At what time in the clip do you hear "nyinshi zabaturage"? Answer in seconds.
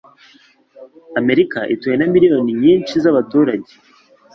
2.61-3.71